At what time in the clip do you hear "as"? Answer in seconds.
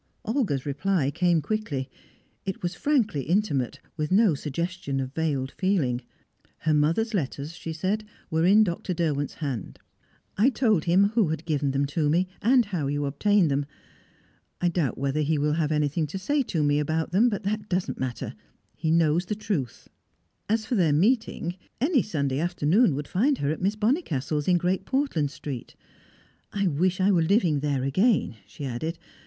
20.49-20.65